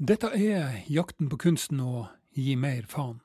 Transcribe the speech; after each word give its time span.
Dette 0.00 0.30
er 0.32 0.78
jakten 0.88 1.26
på 1.28 1.36
kunsten 1.36 1.80
å 1.84 2.06
gi 2.32 2.54
mer 2.56 2.86
faen. 2.88 3.18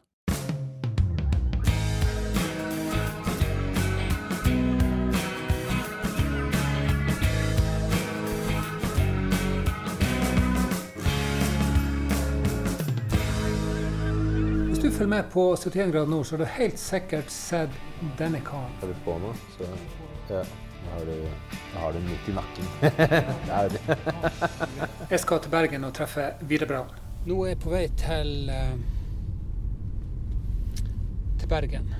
Hvis 14.67 14.83
du 14.83 14.91
følger 14.91 15.07
med 15.07 15.31
på 15.31 15.47
71 15.55 15.93
grader 15.93 16.11
nord, 16.11 16.27
så 16.27 16.35
har 16.35 16.43
du 16.43 16.51
helt 16.57 16.83
sikkert 16.83 17.31
sett 17.31 17.71
denne 18.19 18.43
karen. 18.43 18.75
Har 18.83 18.91
du 18.91 18.99
på 19.07 19.15
nå, 19.23 19.31
så 19.55 19.71
ja, 20.27 20.43
da 20.85 20.99
har 20.99 21.05
du, 21.05 21.29
da 21.73 21.79
har 21.79 21.93
du 21.93 21.99
den 21.99 22.09
midt 22.09 22.29
i 22.29 22.35
nakken. 22.35 22.65
det 22.81 23.51
er 23.51 23.69
det. 23.69 23.81
Jeg 25.09 25.19
skal 25.19 25.41
til 25.41 25.51
Bergen 25.51 25.83
og 25.83 25.93
treffe 25.97 26.29
Vidar 26.41 26.69
Braun. 26.69 26.93
Nå 27.25 27.39
er 27.43 27.53
jeg 27.55 27.59
på 27.63 27.73
vei 27.73 27.85
til 27.99 28.49
eh, 28.53 28.75
til 31.41 31.49
Bergen. 31.49 31.91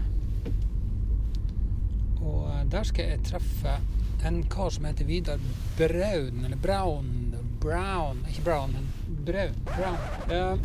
Og 2.21 2.49
eh, 2.53 2.63
der 2.71 2.87
skal 2.87 3.13
jeg 3.13 3.25
treffe 3.31 3.79
en 4.25 4.43
kar 4.49 4.71
som 4.73 4.85
heter 4.89 5.05
Vidar 5.05 5.41
Braun, 5.77 6.45
eller 6.45 6.57
Braun 6.57 7.35
Brown, 7.65 8.25
ikke 8.29 8.41
Brown, 8.43 8.71
men 8.71 9.25
Braun. 9.25 9.53
Brown. 9.65 9.97
Uh, 10.29 10.59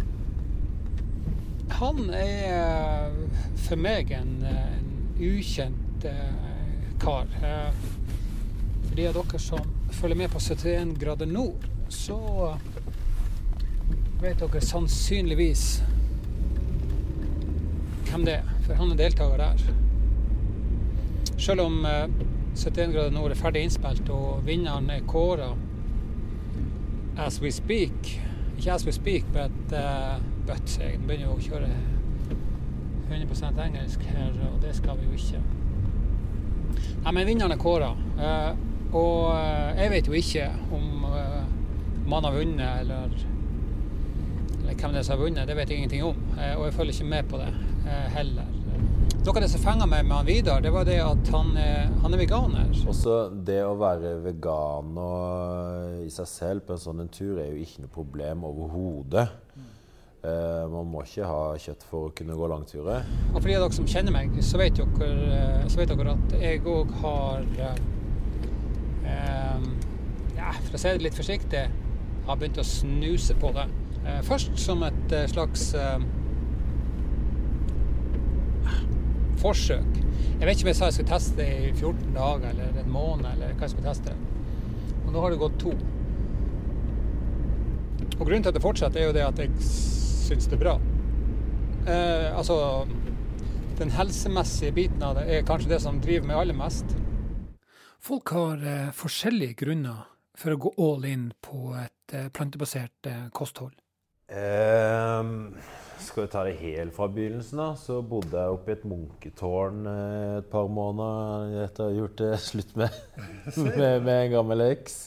han 1.71 2.11
er 2.11 2.49
eh, 2.51 3.13
for 3.57 3.81
meg 3.81 4.11
en, 4.13 4.43
eh, 4.45 4.73
en 4.77 4.91
ukjent 5.23 6.05
uh, 6.05 6.91
kar. 7.01 7.31
Eh, 7.41 7.71
for 8.91 8.97
de 8.97 9.07
av 9.07 9.15
dere 9.15 9.39
som 9.39 9.67
følger 9.95 10.19
med 10.19 10.31
på 10.33 10.41
71 10.43 10.97
grader 10.99 11.27
nord, 11.31 11.67
så 11.89 12.19
vet 14.19 14.41
dere 14.41 14.63
sannsynligvis 14.67 15.67
hvem 18.09 18.25
det 18.27 18.41
er, 18.41 18.49
for 18.65 18.75
han 18.75 18.91
er 18.91 18.99
deltaker 18.99 19.39
der. 19.39 19.63
Selv 21.39 21.63
om 21.69 21.85
eh, 21.87 22.09
71 22.59 22.97
grader 22.97 23.15
nord 23.15 23.31
er 23.31 23.39
ferdig 23.39 23.63
innspilt 23.69 24.11
og 24.11 24.43
vinneren 24.45 24.91
er 24.91 25.07
kåra 25.07 25.53
as 27.21 27.39
we 27.41 27.53
speak 27.55 28.17
Ikke 28.59 28.73
as 28.75 28.85
we 28.85 28.93
speak, 28.93 29.25
but, 29.33 29.73
uh, 29.73 30.19
but 30.47 30.75
jeg 30.77 30.99
begynner 31.07 31.31
å 31.33 31.39
kjøre 31.41 31.71
100 33.09 33.63
engelsk 33.65 34.03
her, 34.11 34.35
og 34.51 34.59
det 34.61 34.75
skal 34.77 34.99
vi 35.01 35.07
jo 35.09 35.17
ikke. 35.17 35.41
Nei, 37.07 37.15
men 37.17 37.25
vinneren 37.27 37.55
er 37.55 37.63
kåra. 37.63 37.89
Eh, 38.21 38.61
og 38.91 39.31
eh, 39.35 39.83
jeg 39.85 39.91
vet 39.93 40.09
jo 40.09 40.17
ikke 40.19 40.47
om 40.75 41.05
eh, 41.15 41.43
man 42.11 42.27
har 42.27 42.35
vunnet, 42.35 42.81
eller, 42.83 43.13
eller 44.61 44.75
hvem 44.75 44.95
det 44.95 45.03
er 45.03 45.07
som 45.07 45.15
har 45.15 45.23
vunnet. 45.23 45.49
Det 45.49 45.57
vet 45.59 45.71
jeg 45.71 45.83
ingenting 45.83 46.07
om. 46.09 46.25
Eh, 46.37 46.57
og 46.59 46.67
jeg 46.67 46.75
følger 46.79 46.97
ikke 46.97 47.13
med 47.13 47.31
på 47.31 47.43
det 47.43 47.53
heller. 48.15 48.57
Noe 49.21 49.35
av 49.37 49.43
det 49.43 49.51
som 49.53 49.61
fenga 49.63 49.87
meg 49.89 50.05
med 50.07 50.17
han 50.17 50.27
Vidar, 50.29 50.61
det 50.65 50.71
var 50.73 50.85
det 50.89 50.99
at 51.03 51.31
han 51.35 51.51
han 52.01 52.15
er 52.15 52.21
veganer. 52.21 52.71
Også 52.89 53.17
det 53.47 53.59
å 53.67 53.75
være 53.79 54.15
veganer 54.25 56.05
i 56.07 56.11
seg 56.13 56.29
selv 56.31 56.65
på 56.67 56.77
en 56.77 56.81
sånn 56.81 57.03
en 57.05 57.11
tur 57.13 57.41
er 57.41 57.51
jo 57.51 57.61
ikke 57.61 57.85
noe 57.85 57.93
problem 57.93 58.47
overhodet. 58.49 59.27
Uh, 60.21 60.69
man 60.69 60.89
må 60.93 61.01
ikke 61.07 61.25
ha 61.25 61.57
kjøtt 61.61 61.85
for 61.89 62.09
å 62.09 62.15
kunne 62.17 62.37
gå 62.37 62.49
langturer. 62.53 63.07
Og 63.31 63.39
for 63.39 63.49
de 63.49 63.55
av 63.57 63.63
dere 63.65 63.77
som 63.79 63.89
kjenner 63.89 64.13
meg, 64.13 64.35
så 64.45 64.61
vet 64.61 64.77
dere, 64.77 65.63
så 65.73 65.81
vet 65.81 65.93
dere 65.93 66.17
at 66.17 66.35
jeg 66.41 66.61
òg 66.69 66.93
har 67.01 67.47
Ja, 70.41 70.55
for 70.57 70.77
å 70.77 70.81
si 70.81 70.93
det 70.95 71.05
litt 71.05 71.19
forsiktig, 71.19 71.67
har 72.27 72.39
begynt 72.41 72.61
å 72.61 72.67
snuse 72.67 73.37
på 73.39 73.53
det. 73.57 73.67
Eh, 74.01 74.21
først 74.25 74.57
som 74.61 74.83
et 74.87 75.13
eh, 75.15 75.27
slags 75.31 75.67
eh, 75.77 76.05
forsøk. 79.43 79.99
Jeg 80.41 80.47
vet 80.49 80.55
ikke 80.55 80.67
om 80.67 80.71
jeg 80.73 80.79
sa 80.79 80.89
jeg 80.89 80.97
skulle 80.99 81.13
teste 81.13 81.37
det 81.41 81.49
i 81.69 81.73
14 81.75 82.15
dager 82.17 82.53
eller 82.55 82.81
en 82.81 82.93
måned, 82.93 83.27
eller 83.35 83.53
hva 83.55 83.67
jeg 83.67 83.75
skulle 83.75 83.91
teste. 83.91 84.15
Og 85.05 85.13
nå 85.13 85.25
har 85.25 85.35
det 85.35 85.41
gått 85.43 85.59
to. 85.61 85.75
Og 88.21 88.25
grunnen 88.25 88.45
til 88.45 88.53
at 88.53 88.57
det 88.57 88.65
fortsetter, 88.65 89.03
er 89.03 89.11
jo 89.11 89.17
det 89.17 89.27
at 89.27 89.45
jeg 89.45 89.53
syns 89.65 90.49
det 90.49 90.59
er 90.59 90.65
bra. 90.65 90.79
Eh, 91.89 92.27
altså 92.37 92.87
Den 93.81 93.93
helsemessige 93.97 94.75
biten 94.77 95.03
av 95.03 95.15
det 95.17 95.25
er 95.33 95.47
kanskje 95.49 95.71
det 95.71 95.79
som 95.81 96.01
driver 96.05 96.27
meg 96.29 96.43
aller 96.43 96.57
mest. 96.57 96.97
Folk 98.01 98.33
har 98.33 98.63
eh, 98.65 98.89
forskjellige 98.97 99.59
grunner 99.61 100.07
for 100.41 100.55
å 100.55 100.61
gå 100.65 100.71
all 100.81 101.05
in 101.05 101.27
på 101.45 101.75
et 101.77 102.15
eh, 102.17 102.31
plantebasert 102.33 103.09
eh, 103.11 103.27
kosthold. 103.37 103.75
Ehm, 104.31 105.57
skal 106.01 106.25
vi 106.25 106.31
ta 106.33 106.45
det 106.47 106.55
helt 106.63 106.95
fra 106.97 107.11
begynnelsen, 107.13 107.61
da, 107.61 107.75
så 107.77 107.99
bodde 108.07 108.39
jeg 108.39 108.57
oppe 108.57 108.73
i 108.73 108.77
et 108.79 108.89
munketårn 108.89 109.85
eh, 109.91 110.39
et 110.39 110.51
par 110.53 110.71
måneder 110.73 111.67
etter 111.67 111.85
å 111.85 111.91
ha 111.91 111.99
gjort 111.99 112.19
det 112.23 112.33
slutt 112.47 112.73
med, 112.81 113.01
med, 113.67 114.01
med 114.07 114.15
en 114.15 114.35
gammel 114.39 114.67
eks. 114.71 115.01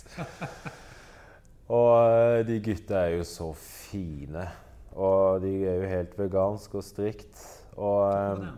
Og 1.73 2.45
de 2.45 2.61
gutta 2.61 3.07
er 3.07 3.17
jo 3.17 3.25
så 3.25 3.53
fine. 3.57 4.45
Og 4.93 5.41
de 5.41 5.53
er 5.65 5.79
jo 5.79 5.93
helt 5.95 6.19
veganske 6.19 6.77
og 6.77 6.85
strikt. 6.85 7.47
Og 7.73 8.03
eh, 8.11 8.51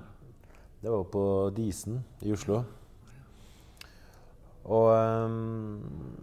det 0.82 0.92
var 0.92 1.06
på 1.14 1.28
Disen 1.56 2.02
i 2.26 2.36
Oslo. 2.36 2.66
Og 4.66 4.90
um, 4.94 6.16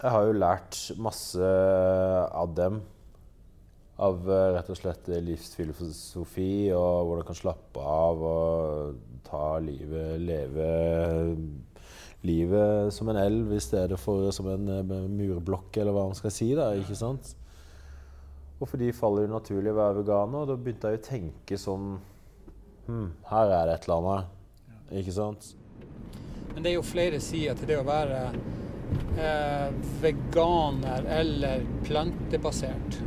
jeg 0.00 0.14
har 0.14 0.26
jo 0.26 0.36
lært 0.38 0.78
masse 1.02 1.48
av 2.32 2.54
dem. 2.56 2.80
Av 4.00 4.30
eh, 4.32 4.46
rett 4.54 4.70
og 4.72 4.78
slett 4.78 5.10
livsfilosofi 5.12 6.70
og 6.72 7.08
hvordan 7.08 7.26
kan 7.28 7.36
slappe 7.36 7.82
av 7.84 8.22
og 8.24 9.02
ta 9.26 9.58
livet, 9.60 10.14
leve 10.24 10.70
livet 12.24 12.94
som 12.96 13.10
en 13.12 13.20
elv 13.20 13.52
i 13.52 13.60
stedet 13.60 13.98
for 14.00 14.30
som 14.32 14.48
en 14.54 14.72
eh, 14.78 14.94
murblokk, 15.04 15.76
eller 15.82 15.92
hva 15.92 16.06
man 16.08 16.16
skal 16.16 16.32
si. 16.32 16.48
da, 16.56 16.70
ikke 16.80 16.96
sant? 16.96 17.34
Og 18.56 18.68
for 18.70 18.80
de 18.80 18.88
faller 18.96 19.28
det 19.28 19.34
naturlig 19.34 19.74
å 19.74 19.80
være 19.82 20.00
veganer, 20.00 20.40
og 20.40 20.48
da 20.48 20.56
begynte 20.56 20.94
jeg 20.94 21.02
å 21.02 21.06
tenke 21.10 21.60
sånn 21.60 21.92
Hm, 22.90 23.12
her 23.28 23.52
er 23.54 23.68
det 23.68 23.74
et 23.76 23.84
eller 23.86 24.00
annet. 24.00 24.30
Ikke 24.98 25.12
sant? 25.14 25.52
Men 26.54 26.64
det 26.64 26.72
er 26.72 26.76
jo 26.78 26.86
flere 26.86 27.20
sider 27.22 27.58
til 27.58 27.70
det 27.70 27.78
å 27.80 27.86
være 27.86 28.20
eh, 29.16 29.68
veganer 30.02 31.06
eller 31.20 31.64
plantebasert. 31.86 33.00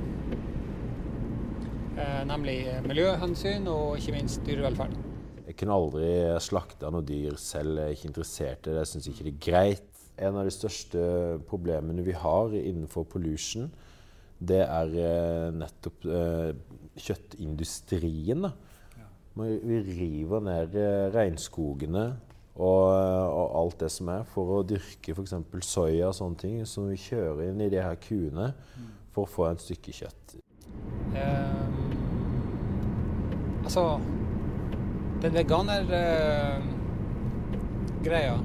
Eh, 1.93 2.21
nemlig 2.29 2.59
miljøhensyn 2.87 3.67
og 3.69 3.99
ikke 3.99 4.15
minst 4.15 4.45
dyrevelferd. 4.47 4.95
Jeg 5.43 5.57
kunne 5.59 5.75
aldri 5.75 6.11
slakta 6.41 6.89
noe 6.89 7.05
dyr 7.05 7.35
selv. 7.37 7.77
Jeg 7.77 7.85
er 7.85 7.97
ikke 7.97 8.09
interessert 8.09 8.67
i 8.67 8.71
det. 8.71 8.79
Jeg 8.81 8.91
syns 8.93 9.09
ikke 9.11 9.27
det 9.27 9.33
er 9.33 9.43
greit. 9.49 9.89
En 10.23 10.37
av 10.39 10.47
de 10.47 10.53
største 10.53 11.01
problemene 11.49 12.05
vi 12.05 12.13
har 12.17 12.53
innenfor 12.57 13.05
pollution, 13.09 13.67
det 14.43 14.61
er 14.63 14.93
eh, 14.99 15.47
nettopp 15.55 16.05
eh, 16.09 16.51
kjøttindustrien. 16.99 18.47
Da. 18.47 18.53
Vi 19.37 19.79
river 19.87 20.43
ned 20.45 20.77
eh, 20.77 21.07
regnskogene 21.13 22.05
og, 22.53 22.85
og 23.33 23.55
alt 23.63 23.79
det 23.81 23.89
som 23.91 24.07
er, 24.13 24.23
for 24.29 24.59
å 24.59 24.63
dyrke 24.67 25.13
f.eks. 25.15 25.33
soya 25.65 26.07
og 26.11 26.15
sånne 26.17 26.37
ting, 26.37 26.65
som 26.69 26.89
vi 26.89 26.97
kjører 27.01 27.49
inn 27.49 27.61
i 27.65 27.69
de 27.73 27.81
her 27.81 27.95
kuene 28.01 28.47
for 29.13 29.21
å 29.25 29.29
få 29.29 29.47
en 29.49 29.59
stykke 29.61 29.91
kjøtt. 29.93 30.35
Um, 31.13 31.93
altså 33.63 33.99
Den 35.21 35.33
veganergreia 35.37 38.37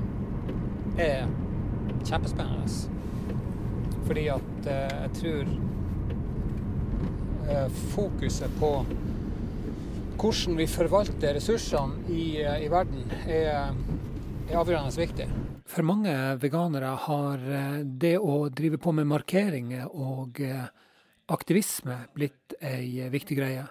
er 0.98 1.26
kjempespennende. 2.06 2.68
Fordi 4.08 4.24
at 4.32 4.52
uh, 4.64 4.70
jeg 4.72 5.10
tror 5.18 5.44
uh, 7.48 7.68
fokuset 7.92 8.50
på 8.60 8.70
hvordan 10.18 10.58
vi 10.58 10.66
forvalter 10.66 11.36
ressursene 11.36 11.92
i, 12.10 12.40
eh, 12.42 12.64
i 12.64 12.70
verden, 12.70 13.12
er, 13.28 13.70
er 14.48 14.56
avgjørende 14.62 14.96
viktig. 14.96 15.24
For 15.68 15.84
mange 15.84 16.12
veganere 16.40 16.94
har 17.04 17.42
eh, 17.52 17.80
det 17.84 18.14
å 18.16 18.46
drive 18.48 18.78
på 18.80 18.94
med 18.96 19.08
markeringer 19.10 19.90
og 19.92 20.40
eh, 20.40 20.70
aktivisme 21.28 21.98
blitt 22.16 22.54
ei 22.64 23.04
viktig 23.12 23.36
greie. 23.36 23.66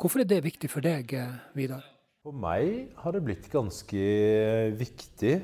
Hvorfor 0.00 0.22
er 0.22 0.30
det 0.30 0.40
viktig 0.46 0.70
for 0.72 0.84
deg, 0.84 1.12
eh, 1.12 1.34
Vidar? 1.58 1.84
For 2.24 2.32
meg 2.32 2.96
har 3.02 3.12
det 3.12 3.22
blitt 3.26 3.50
ganske 3.52 4.06
viktig, 4.80 5.34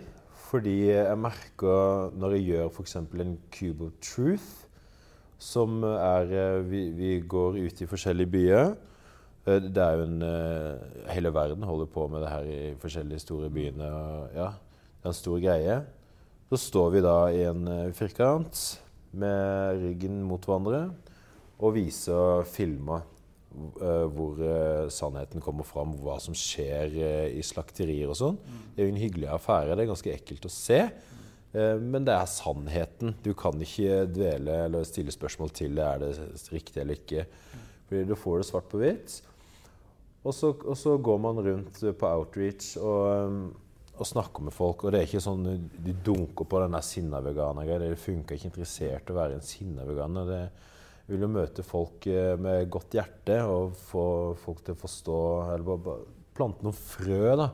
fordi 0.48 0.78
jeg 0.88 1.20
merker 1.20 2.16
når 2.16 2.38
jeg 2.38 2.48
gjør 2.48 2.72
f.eks. 2.72 2.96
en 2.96 3.36
Cube 3.52 3.90
of 3.90 4.00
Truth, 4.00 4.50
som 5.36 5.82
er 5.84 6.62
vi, 6.64 6.86
vi 6.96 7.14
går 7.20 7.60
ut 7.60 7.84
i 7.84 7.90
forskjellige 7.90 8.32
byer. 8.32 8.74
Det 9.42 9.84
er 9.84 9.96
jo 9.98 10.04
en 10.06 10.20
Hele 11.10 11.32
verden 11.34 11.64
holder 11.66 11.88
på 11.90 12.06
med 12.08 12.22
det 12.22 12.30
her 12.30 12.46
i 12.46 12.60
forskjellige 12.78 13.24
store 13.24 13.50
byene. 13.50 13.88
Ja, 14.36 14.52
det 15.02 15.08
er 15.08 15.10
en 15.10 15.18
stor 15.18 15.38
greie. 15.42 15.76
Så 16.52 16.58
står 16.68 16.92
vi 16.94 17.00
da 17.02 17.16
i 17.34 17.40
en 17.48 17.64
eh, 17.66 17.94
firkant 17.96 18.58
med 19.18 19.80
ryggen 19.82 20.20
mot 20.22 20.44
hverandre. 20.46 20.92
og 21.62 21.74
viser 21.74 22.42
filmer 22.50 23.02
uh, 23.78 24.06
hvor 24.10 24.38
uh, 24.40 24.88
sannheten 24.90 25.42
kommer 25.44 25.62
fram, 25.62 25.92
hva 26.02 26.16
som 26.18 26.34
skjer 26.34 26.96
i 27.36 27.42
slakterier 27.44 28.10
og 28.10 28.18
sånn. 28.18 28.38
Det 28.74 28.82
er 28.82 28.88
jo 28.88 28.94
en 28.94 29.02
hyggelig 29.02 29.28
affære. 29.30 29.76
Det 29.76 29.84
er 29.84 29.90
ganske 29.92 30.14
ekkelt 30.14 30.48
å 30.48 30.50
se. 30.50 30.80
Men 31.52 32.06
det 32.08 32.14
er 32.16 32.30
sannheten. 32.32 33.12
Du 33.22 33.34
kan 33.36 33.60
ikke 33.60 34.06
dvele 34.08 34.54
eller 34.64 34.86
stille 34.88 35.12
spørsmål 35.12 35.52
til 35.54 35.78
er 35.84 36.00
det 36.00 36.14
riktig 36.48 36.80
eller 36.80 36.96
ikke. 36.96 37.26
Fordi 37.90 38.06
du 38.08 38.14
får 38.16 38.40
det 38.40 38.48
svart 38.48 38.70
på 38.72 38.80
hvitt. 38.80 39.18
Og 40.24 40.34
så, 40.34 40.54
og 40.54 40.78
så 40.78 40.96
går 40.96 41.20
man 41.20 41.42
rundt 41.44 41.82
på 41.98 42.08
outreach 42.08 42.76
og 42.80 43.28
um, 43.28 43.42
og 44.02 44.08
snakker 44.08 44.44
med 44.46 44.54
folk. 44.54 44.84
Og 44.84 44.92
det 44.92 45.00
er 45.00 45.08
ikke 45.08 45.22
sånn 45.22 45.46
de 45.46 45.94
dunker 46.04 46.48
på 46.48 46.60
den 46.62 46.76
der 46.76 46.84
sinna 46.86 47.22
veganer-greia. 47.24 47.80
Det 47.84 48.02
funker 48.02 48.36
ikke 48.36 48.50
interessert 48.50 49.12
å 49.12 49.18
være 49.18 49.38
en 49.38 49.46
sinna 49.46 49.86
veganer. 49.88 50.32
Det 50.32 51.12
vil 51.12 51.26
jo 51.26 51.30
møte 51.32 51.64
folk 51.66 52.06
eh, 52.10 52.34
med 52.40 52.70
godt 52.72 52.98
hjerte 52.98 53.40
og 53.48 53.76
få 53.78 54.04
folk 54.38 54.62
til 54.64 54.76
å 54.76 54.78
forstå 54.78 55.16
Eller 55.50 55.66
bare 55.66 55.96
plante 56.32 56.64
noen 56.64 56.76
frø 56.78 57.34
da, 57.36 57.50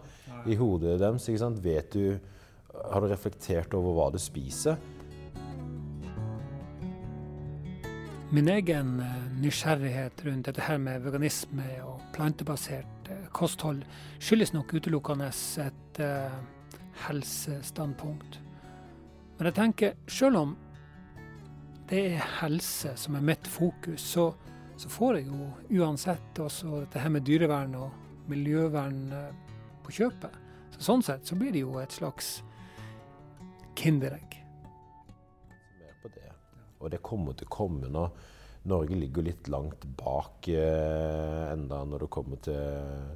i 0.47 0.56
hodet 0.59 0.99
deres. 1.00 1.27
ikke 1.29 1.43
sant? 1.43 1.62
Vet 1.65 1.97
du 1.97 2.19
Har 2.93 3.03
du 3.03 3.09
reflektert 3.11 3.75
over 3.75 3.97
hva 3.97 4.12
du 4.15 4.21
spiser? 4.23 4.79
Min 8.31 8.49
egen 8.53 8.99
eh, 9.00 9.21
nysgjerrighet 9.41 10.21
rundt 10.27 10.50
dette 10.50 10.67
her 10.67 10.77
med 10.83 11.00
veganisme 11.00 11.65
og 11.89 12.03
plantebasert 12.12 13.09
eh, 13.09 13.18
kosthold 13.34 13.84
skyldes 14.19 14.52
nok 14.54 14.75
utelukkende 14.75 15.30
et 15.62 16.00
eh, 16.04 16.38
helsestandpunkt. 17.06 18.40
Men 19.38 19.50
jeg 19.50 19.56
tenker, 19.58 19.98
sjøl 20.10 20.38
om 20.40 20.56
det 21.88 22.00
er 22.14 22.32
helse 22.40 22.92
som 23.00 23.16
er 23.16 23.25
mitt 23.25 23.46
fokus, 23.48 24.02
så, 24.02 24.32
så 24.76 24.90
får 24.92 25.20
jeg 25.20 25.28
jo 25.30 25.82
uansett 25.82 26.42
også 26.42 26.82
dette 26.82 27.00
her 27.00 27.14
med 27.14 27.25
dyrevern 27.25 27.76
og 27.78 28.28
miljøvern 28.28 29.06
på 29.86 29.94
kjøpet. 30.00 30.34
Så 30.76 30.84
sånn 30.90 31.04
sett 31.06 31.25
så 31.26 31.38
blir 31.38 31.54
det 31.54 31.62
jo 31.64 31.78
et 31.80 31.94
slags 31.94 32.42
kinderegg. 33.78 34.36
Og 36.78 36.92
det 36.92 37.00
kommer 37.02 37.34
til 37.34 37.48
å 37.48 37.54
komme 37.54 37.88
nå. 37.90 38.04
Norge 38.69 38.99
ligger 38.99 39.26
litt 39.26 39.49
langt 39.49 39.87
bak 39.99 40.49
eh, 40.53 41.44
enda 41.53 41.81
når 41.88 42.05
det 42.05 42.11
kommer 42.12 42.41
til, 42.44 43.15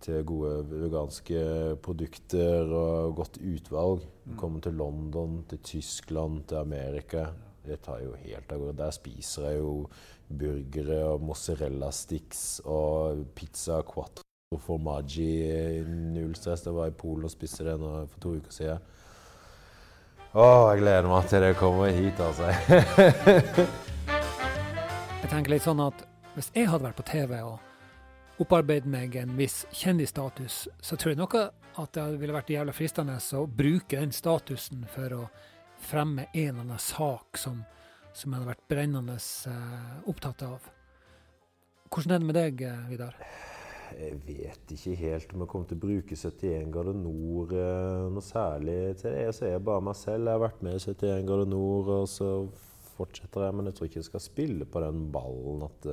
til, 0.00 0.22
gode 0.28 0.54
veganske 0.70 1.42
produkter 1.84 2.72
og 2.72 3.18
godt 3.20 3.40
utvalg. 3.42 4.06
Du 4.24 4.34
mm. 4.34 4.38
kommer 4.40 4.64
til 4.64 4.80
London, 4.80 5.42
til 5.50 5.62
Tyskland, 5.74 6.46
til 6.48 6.62
Amerika. 6.62 7.28
Det 7.66 7.82
tar 7.84 8.00
jo 8.04 8.16
helt 8.22 8.52
av 8.52 8.62
gårde. 8.62 8.78
Der 8.80 8.96
spiser 8.96 9.50
jeg 9.50 9.60
jo 9.60 9.74
burgere 10.30 11.02
og 11.10 11.22
mozzarella 11.26 11.90
sticks 11.92 12.62
og 12.64 13.26
pizza 13.36 13.82
quattro 13.84 14.24
formaggi 14.58 15.84
null 15.86 16.32
stress. 16.34 16.64
Jeg 16.66 16.74
var 16.74 16.90
i 16.90 16.96
Polen 16.96 17.28
og 17.28 17.34
spiste 17.34 17.66
det 17.66 17.76
for 17.78 18.22
to 18.22 18.38
uker 18.40 18.54
siden. 18.54 18.88
Å, 20.30 20.44
jeg 20.70 20.82
gleder 20.84 21.10
meg 21.10 21.26
til 21.26 21.42
det 21.42 21.54
kommer 21.58 21.90
hit, 21.90 22.20
altså. 22.22 22.50
jeg 25.30 25.36
tenker 25.36 25.52
litt 25.52 25.62
sånn 25.62 25.78
at 25.78 26.00
hvis 26.34 26.48
jeg 26.56 26.66
hadde 26.66 26.88
vært 26.88 26.96
på 26.98 27.04
TV 27.06 27.36
og 27.46 28.40
opparbeidet 28.42 28.90
meg 28.90 29.12
en 29.14 29.36
viss 29.38 29.60
kjendisstatus, 29.78 30.64
så 30.82 30.96
tror 30.98 31.12
jeg 31.12 31.18
nok 31.20 31.36
at 31.38 31.92
det 31.94 32.06
ville 32.18 32.34
vært 32.34 32.48
jævla 32.50 32.72
fristende 32.74 33.14
å 33.38 33.44
bruke 33.46 34.00
den 34.00 34.10
statusen 34.10 34.80
for 34.90 35.14
å 35.14 35.20
fremme 35.86 36.24
en 36.32 36.48
eller 36.48 36.64
annen 36.64 36.82
sak 36.82 37.38
som, 37.38 37.60
som 38.10 38.34
jeg 38.34 38.40
hadde 38.40 38.48
vært 38.48 38.64
brennende 38.72 39.14
uh, 39.22 40.00
opptatt 40.10 40.42
av. 40.48 40.66
Hvordan 41.94 42.16
er 42.16 42.24
det 42.24 42.26
med 42.32 42.38
deg, 42.40 42.64
eh, 42.66 42.82
Vidar? 42.90 43.14
Jeg 44.00 44.18
vet 44.26 44.74
ikke 44.74 44.96
helt 44.98 45.36
om 45.36 45.44
jeg 45.44 45.52
kommer 45.52 45.70
til 45.70 45.78
å 45.78 45.84
bruke 45.84 46.18
71 46.18 46.74
grader 46.74 46.98
nord 46.98 47.54
eh, 47.54 48.08
noe 48.16 48.26
særlig 48.26 48.80
til 48.98 49.14
det. 49.14 49.30
Så 49.38 49.46
er 49.46 49.54
jeg 49.54 49.62
bare 49.70 49.86
meg 49.92 49.98
selv. 49.98 50.26
Jeg 50.26 50.40
har 50.40 50.42
vært 50.48 50.66
med 50.66 50.74
i 50.74 50.82
71 50.90 51.30
grader 51.30 51.54
nord, 51.54 51.94
og 52.00 52.10
så 52.10 52.32
fortsetter 53.00 53.46
jeg. 53.46 53.56
Men 53.56 53.70
jeg 53.70 53.78
tror 53.78 53.90
ikke 53.90 54.00
jeg 54.00 54.08
skal 54.08 54.24
spille 54.24 54.68
på 54.68 54.82
den 54.84 55.06
ballen 55.14 55.64
at 55.66 55.88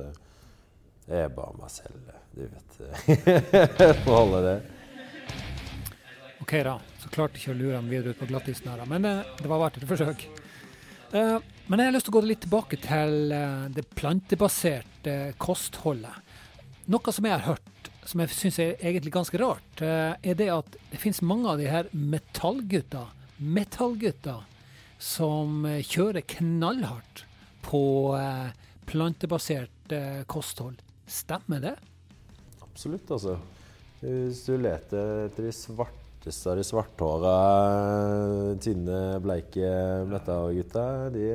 det 1.08 1.22
er 1.22 1.30
bare 1.32 1.56
meg 1.56 1.72
selv. 1.72 2.10
Du 2.36 2.44
vet. 2.44 2.80
Får 4.04 4.12
holde 4.12 4.42
det. 4.44 4.56
OK, 6.44 6.52
da. 6.68 6.76
Så 7.02 7.12
klarte 7.12 7.40
ikke 7.40 7.54
å 7.54 7.58
lure 7.58 7.78
han 7.78 7.88
videre 7.90 8.12
ut 8.12 8.20
på 8.20 8.28
glattisen 8.28 8.68
her, 8.70 8.84
men 8.88 9.04
det, 9.04 9.14
det 9.40 9.50
var 9.50 9.64
verdt 9.64 9.80
et 9.80 9.88
forsøk. 9.88 10.28
Men 11.12 11.80
jeg 11.80 11.88
har 11.88 11.94
lyst 11.94 12.08
til 12.08 12.12
å 12.12 12.18
gå 12.18 12.22
litt 12.28 12.42
tilbake 12.44 12.78
til 12.84 13.32
det 13.72 13.84
plantebaserte 13.96 15.16
kostholdet. 15.40 16.20
Noe 16.92 17.12
som 17.12 17.28
jeg 17.28 17.36
har 17.36 17.46
hørt 17.48 17.68
som 18.08 18.22
jeg 18.22 18.32
syns 18.32 18.58
er 18.62 18.76
egentlig 18.80 19.12
ganske 19.12 19.38
rart, 19.40 19.82
eh, 19.84 20.14
er 20.22 20.36
det 20.38 20.48
at 20.52 20.76
det 20.90 21.00
finnes 21.00 21.20
mange 21.20 21.48
av 21.50 21.58
de 21.60 21.68
her 21.68 21.88
metallgutta, 21.92 23.08
metallgutta, 23.38 24.38
som 24.98 25.64
eh, 25.68 25.80
kjører 25.86 26.26
knallhardt 26.36 27.24
på 27.66 27.82
eh, 28.18 28.50
plantebasert 28.88 29.94
kosthold. 30.28 30.82
Stemmer 31.08 31.62
det? 31.64 31.74
Absolutt, 32.60 33.08
altså. 33.10 33.38
Hvis 34.02 34.42
du 34.44 34.58
leter 34.60 35.24
etter 35.26 35.48
de 35.48 35.52
svarteste 35.56 36.52
av 36.52 36.58
de 36.60 36.64
svarthåra, 36.68 37.32
tynne, 38.60 39.00
bleike 39.24 39.70
metallgutta, 40.10 40.84
de 41.14 41.26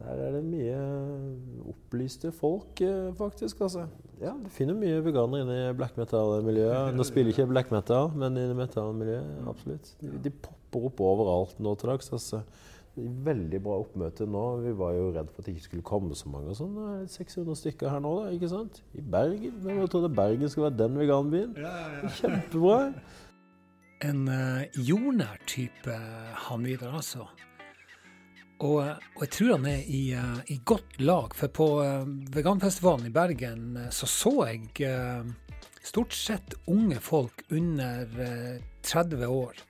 der 0.00 0.16
er 0.16 0.30
det 0.32 0.44
mye 0.48 0.76
opplyste 1.68 2.30
folk, 2.32 2.80
eh, 2.80 3.10
faktisk. 3.18 3.60
altså. 3.60 3.86
Ja, 4.20 4.32
Du 4.32 4.48
finner 4.48 4.74
mye 4.74 5.02
veganere 5.04 5.44
inne 5.44 5.56
i 5.58 5.74
black 5.76 5.96
metal-miljøet. 6.00 6.94
Nå 6.96 7.04
spiller 7.04 7.34
ikke 7.34 7.48
black 7.50 7.70
metal, 7.70 8.08
men 8.16 8.36
i 8.36 8.46
metal-miljøet, 8.56 9.42
absolutt. 9.48 9.92
De, 10.00 10.08
de, 10.24 10.32
popper 10.70 10.90
opp 10.90 11.00
overalt 11.04 11.62
nå 11.62 11.74
til 11.78 11.92
dags. 11.92 12.12
altså. 12.12 12.44
Veldig 12.96 13.60
bra 13.62 13.78
oppmøte 13.84 14.26
nå. 14.26 14.44
Vi 14.64 14.72
var 14.76 14.94
jo 14.96 15.10
redd 15.14 15.30
for 15.30 15.42
at 15.42 15.46
det 15.46 15.54
ikke 15.54 15.68
skulle 15.68 15.86
komme 15.86 16.16
så 16.18 16.30
mange. 16.32 16.54
sånn. 16.58 16.74
Det 16.74 16.86
er 16.96 17.10
600 17.14 17.60
stykker 17.62 17.92
her 17.92 18.02
nå, 18.02 18.14
da, 18.20 18.30
ikke 18.34 18.50
sant? 18.50 18.80
I 18.98 19.04
Bergen. 19.14 19.60
Hvem 19.64 19.82
trodde 19.92 20.10
Bergen 20.14 20.50
skulle 20.50 20.70
være 20.70 20.80
den 20.82 20.98
veganbyen? 20.98 21.52
Ja, 21.58 21.74
ja, 21.84 22.00
ja. 22.00 22.14
Kjempebra. 22.18 22.80
En 24.10 24.24
uh, 24.32 24.64
jordnær 24.80 25.38
type 25.46 25.94
han 26.48 26.66
videre, 26.66 26.96
altså. 26.98 27.28
Og, 28.60 28.80
og, 28.84 29.22
jeg 29.22 29.30
tror 29.36 29.54
han 29.54 29.68
er 29.70 29.86
i, 29.88 30.02
uh, 30.12 30.40
i 30.52 30.58
godt 30.68 30.98
lag, 31.00 31.32
for 31.36 31.52
på 31.56 31.68
uh, 31.80 32.08
veganfestivalen 32.34 33.08
i 33.08 33.14
Bergen 33.14 33.78
uh, 33.78 33.86
så 33.94 34.08
så 34.10 34.34
jeg 34.50 34.66
stort 35.84 36.12
sett 36.12 36.58
unge 36.68 36.98
folk 37.00 37.44
under 37.48 38.04
30 38.84 39.24
år. 39.26 39.62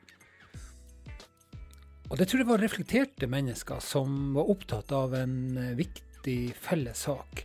Og 2.10 2.18
det 2.18 2.26
tror 2.26 2.42
jeg 2.42 2.48
var 2.48 2.62
reflekterte 2.62 3.28
mennesker 3.30 3.78
som 3.84 4.34
var 4.34 4.50
opptatt 4.50 4.90
av 4.92 5.14
en 5.14 5.54
viktig 5.78 6.38
felles 6.58 7.06
sak, 7.06 7.44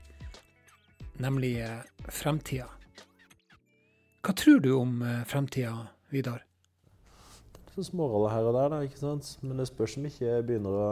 nemlig 1.22 1.54
fremtida. 2.10 2.66
Hva 4.26 4.34
tror 4.34 4.60
du 4.66 4.72
om 4.74 4.98
fremtida, 5.30 5.76
Vidar? 6.10 6.42
Det 7.54 7.62
er 7.70 7.78
så 7.78 7.86
småroller 7.92 8.34
her 8.34 8.50
og 8.50 8.58
der, 8.58 8.74
da, 8.74 8.82
ikke 8.88 9.04
sant? 9.04 9.36
men 9.46 9.62
det 9.62 9.70
spørs 9.70 10.00
om 10.00 10.10
ikke 10.10 10.26
jeg 10.26 10.48
begynner 10.50 10.82
å 10.82 10.90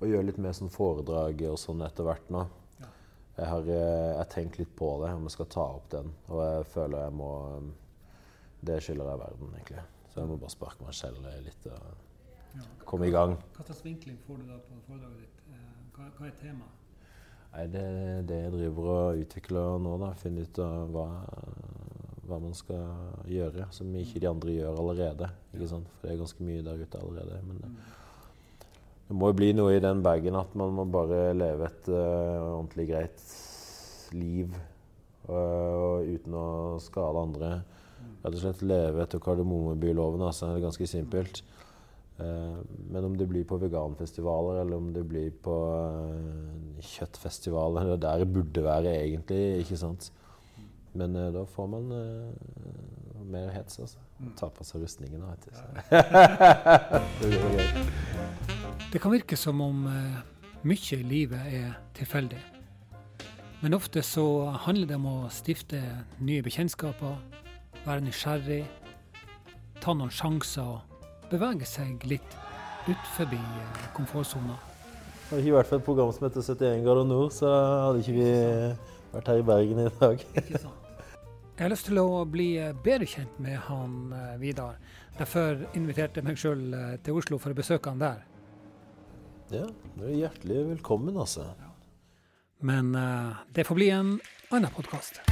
å 0.00 0.08
gjøre 0.08 0.28
litt 0.28 0.40
mer 0.42 0.54
sånn 0.56 0.72
foredrag 0.72 1.42
og 1.48 1.58
sånn 1.60 1.84
etter 1.86 2.06
hvert 2.06 2.30
nå. 2.32 2.44
Ja. 2.82 2.90
Jeg 3.38 3.50
har 3.52 3.68
eh, 3.72 4.12
jeg 4.12 4.30
tenkt 4.34 4.58
litt 4.60 4.72
på 4.76 4.90
det, 5.02 5.12
om 5.16 5.28
jeg 5.28 5.36
skal 5.36 5.52
ta 5.52 5.66
opp 5.78 5.90
den. 5.94 6.12
Og 6.28 6.42
jeg 6.44 6.70
føler 6.74 7.06
jeg 7.06 7.16
må 7.16 7.32
um, 7.56 7.74
Det 8.66 8.80
skylder 8.82 9.12
jeg 9.12 9.22
verden, 9.22 9.54
egentlig. 9.56 9.84
Så 10.16 10.22
jeg 10.22 10.28
må 10.30 10.38
bare 10.40 10.48
sparke 10.48 10.80
meg 10.80 10.94
selv 10.96 11.24
litt 11.44 11.66
og 11.68 11.88
ja. 12.56 12.62
komme 12.88 13.04
i 13.04 13.12
gang. 13.12 13.34
Hva 13.52 13.66
slags 13.66 13.82
vinkling 13.84 14.16
får 14.24 14.38
du 14.40 14.46
da 14.48 14.54
på 14.64 14.78
foredraget 14.86 15.26
ditt? 15.26 15.42
Eh, 15.52 15.66
hva, 15.92 16.06
hva 16.16 16.30
er 16.30 16.38
temaet? 16.40 16.86
Nei, 17.50 17.66
det 17.74 17.82
er 17.82 18.24
det 18.30 18.38
jeg 18.38 18.54
driver 18.54 18.88
og 18.94 19.20
utvikler 19.26 19.84
nå. 19.84 19.92
da, 20.00 20.08
Finne 20.16 20.46
ut 20.48 20.62
av 20.64 20.88
hva, 20.94 21.04
hva, 22.24 22.40
man 22.46 22.56
skal 22.56 23.28
gjøre 23.28 23.68
som 23.76 23.92
ikke 24.00 24.24
de 24.24 24.32
andre 24.32 24.56
gjør 24.56 24.80
allerede. 24.80 25.30
ikke 25.52 25.70
sant? 25.74 25.92
For 25.98 26.08
det 26.08 26.16
er 26.16 26.24
ganske 26.24 26.48
mye 26.48 26.64
der 26.64 26.80
ute 26.80 27.04
allerede. 27.04 27.44
men 27.44 27.60
det, 27.60 27.74
Det 29.10 29.20
må 29.20 29.34
jo 29.34 29.38
bli 29.44 29.52
noe 29.60 29.76
i 29.76 29.84
den 29.84 30.00
bagen 30.00 30.40
at 30.40 30.56
man 30.56 30.72
må 30.80 30.88
bare 30.96 31.36
leve 31.36 31.68
et 31.68 31.92
uh, 31.92 32.56
ordentlig 32.56 32.88
greit 32.88 33.30
liv 34.16 34.56
uh, 35.28 36.00
uten 36.08 36.40
å 36.40 36.48
skade 36.80 37.28
andre. 37.28 37.56
Rett 38.22 38.34
og 38.34 38.42
slett 38.42 38.64
leve 38.66 39.04
etter 39.04 39.22
kardemommebyloven. 39.22 40.24
Altså, 40.26 40.50
det 40.50 40.60
er 40.60 40.66
ganske 40.66 40.88
simpelt. 40.90 41.42
Uh, 42.16 42.62
men 42.88 43.04
om 43.04 43.16
det 43.18 43.26
blir 43.28 43.44
på 43.44 43.58
veganfestivaler 43.60 44.62
eller 44.62 44.80
om 44.80 44.88
det 44.94 45.02
blir 45.04 45.34
på 45.44 45.52
uh, 45.52 46.78
kjøttfestivaler 46.80 47.84
Det 47.90 47.96
er 47.98 48.04
der 48.06 48.24
det 48.24 48.32
burde 48.32 48.64
være, 48.64 48.96
egentlig. 49.04 49.42
ikke 49.64 49.80
sant? 49.80 50.12
Men 50.96 51.12
da 51.12 51.42
får 51.44 51.66
man 51.68 51.90
mer 53.30 53.50
hets, 53.52 53.78
altså. 53.78 53.98
Ta 54.38 54.48
på 54.52 54.64
seg 54.64 54.82
rustningen. 54.82 55.22
vet 55.22 55.44
du. 55.44 55.50
det 57.20 57.66
Det 58.92 59.00
kan 59.02 59.12
virke 59.12 59.36
som 59.36 59.60
om 59.60 59.86
eh, 59.90 60.20
mye 60.62 60.98
i 60.98 61.02
livet 61.02 61.40
er 61.52 61.72
tilfeldig. 61.94 62.38
Men 63.62 63.74
ofte 63.74 64.02
så 64.02 64.50
handler 64.66 64.86
det 64.86 64.96
om 64.96 65.06
å 65.10 65.28
stifte 65.32 65.80
nye 66.20 66.42
bekjentskaper, 66.44 67.16
være 67.86 68.04
nysgjerrig, 68.06 68.64
ta 69.82 69.94
noen 69.94 70.12
sjanser 70.12 70.76
og 70.76 71.28
bevege 71.30 71.66
seg 71.68 72.02
litt 72.10 72.36
ut 72.86 73.12
forbi 73.16 73.38
eh, 73.38 73.84
komfortsona. 73.96 74.56
Hadde 75.30 75.42
ikke 75.42 75.56
vært 75.56 75.70
for 75.70 75.80
et 75.80 75.86
program 75.86 76.12
som 76.14 76.26
heter 76.28 76.42
71 76.42 76.84
grader 76.86 77.08
nord, 77.08 77.32
så 77.34 77.50
hadde 77.86 78.02
ikke 78.02 78.16
vi 78.18 78.28
vært 79.14 79.30
her 79.32 79.40
i 79.42 79.46
Bergen 79.46 79.82
i 79.82 79.88
dag. 80.00 80.26
Jeg 81.56 81.64
har 81.64 81.72
lyst 81.72 81.86
til 81.88 81.98
å 82.02 82.20
bli 82.28 82.50
bedre 82.84 83.08
kjent 83.08 83.38
med 83.40 83.56
han 83.70 84.12
eh, 84.12 84.32
Vidar. 84.42 84.76
Derfor 85.16 85.62
inviterte 85.78 86.20
jeg 86.20 86.28
meg 86.28 86.40
sjøl 86.40 86.66
eh, 86.76 86.96
til 87.00 87.16
Oslo 87.16 87.40
for 87.40 87.54
å 87.54 87.58
besøke 87.58 87.94
han 87.94 88.02
der. 88.02 88.26
Ja, 89.54 89.64
du 89.94 90.04
er 90.04 90.18
hjertelig 90.26 90.66
velkommen, 90.74 91.16
altså. 91.22 91.46
Men 92.66 92.94
uh, 92.98 93.44
det 93.54 93.66
får 93.68 93.78
bli 93.78 93.90
en 93.94 94.16
annen 94.50 94.72
podkast. 94.74 95.22